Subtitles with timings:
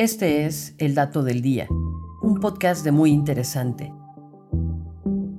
[0.00, 1.68] Este es El Dato del Día,
[2.22, 3.92] un podcast de muy interesante.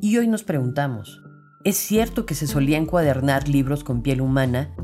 [0.02, 1.24] Y hoy nos preguntamos,
[1.64, 4.76] ¿es cierto que se solía encuadernar libros con piel humana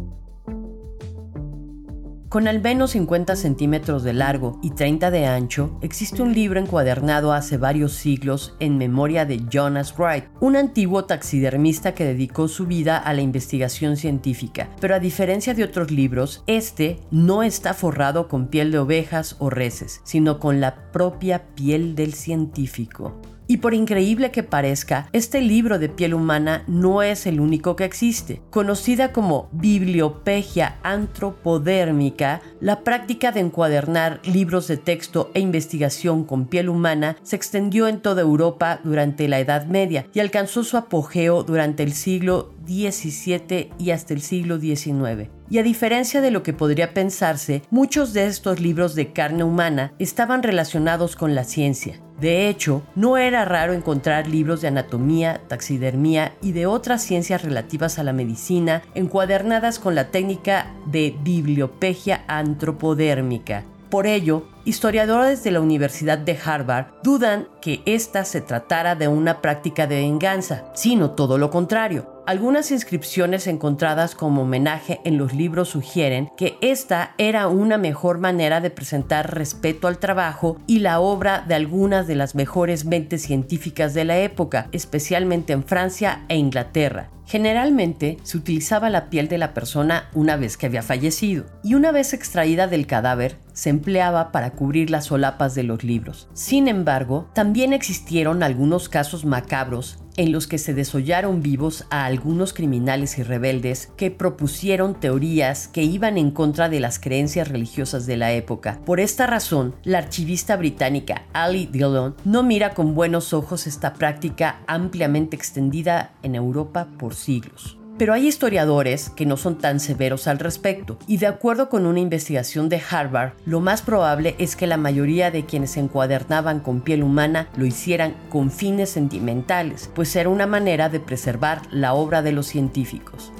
[2.29, 7.31] con al menos 50 centímetros de largo y 30 de ancho, existe un libro encuadernado
[7.31, 12.97] hace varios siglos en memoria de Jonas Wright, un antiguo taxidermista que dedicó su vida
[12.97, 14.69] a la investigación científica.
[14.81, 19.49] Pero a diferencia de otros libros, este no está forrado con piel de ovejas o
[19.49, 23.21] reses, sino con la propia piel del científico.
[23.45, 27.85] Y por increíble que parezca, este libro de piel humana no es el único que
[27.85, 28.41] existe.
[28.49, 36.67] Conocida como bibliopegia antropodérmica, la práctica de encuadernar libros de texto e investigación con piel
[36.67, 41.83] humana se extendió en toda Europa durante la Edad Media y alcanzó su apogeo durante
[41.83, 45.29] el siglo XVII y hasta el siglo XIX.
[45.49, 49.93] Y a diferencia de lo que podría pensarse, muchos de estos libros de carne humana
[49.97, 51.99] estaban relacionados con la ciencia.
[52.19, 57.99] De hecho, no era raro encontrar libros de anatomía, taxidermía y de otras ciencias relativas
[57.99, 63.63] a la medicina encuadernadas con la técnica de bibliopegia antropodérmica.
[63.89, 69.41] Por ello, historiadores de la Universidad de Harvard dudan que esta se tratara de una
[69.41, 72.16] práctica de venganza, sino todo lo contrario.
[72.27, 78.59] Algunas inscripciones encontradas como homenaje en los libros sugieren que esta era una mejor manera
[78.59, 83.93] de presentar respeto al trabajo y la obra de algunas de las mejores mentes científicas
[83.93, 87.11] de la época, especialmente en Francia e Inglaterra.
[87.25, 91.93] Generalmente se utilizaba la piel de la persona una vez que había fallecido y una
[91.93, 96.27] vez extraída del cadáver se empleaba para cubrir las solapas de los libros.
[96.33, 102.53] Sin embargo, también existieron algunos casos macabros en los que se desollaron vivos a algunos
[102.53, 108.17] criminales y rebeldes que propusieron teorías que iban en contra de las creencias religiosas de
[108.17, 108.81] la época.
[108.85, 114.61] Por esta razón, la archivista británica Ali Dillon no mira con buenos ojos esta práctica
[114.67, 117.77] ampliamente extendida en Europa por siglos.
[117.97, 121.99] Pero hay historiadores que no son tan severos al respecto, y de acuerdo con una
[121.99, 126.81] investigación de Harvard, lo más probable es que la mayoría de quienes se encuadernaban con
[126.81, 132.21] piel humana lo hicieran con fines sentimentales, pues era una manera de preservar la obra
[132.21, 133.31] de los científicos.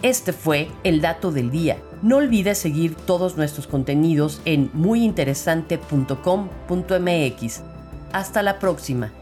[0.00, 1.76] Este fue el dato del día.
[2.02, 7.60] No olvides seguir todos nuestros contenidos en muyinteresante.com.mx.
[8.12, 9.12] Hasta la próxima.